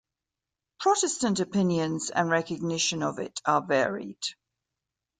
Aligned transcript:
Protestant 0.79 1.39
opinions 1.39 2.09
and 2.09 2.27
recognition 2.31 3.03
of 3.03 3.19
it 3.19 3.39
are 3.45 3.61
varied. 3.63 4.17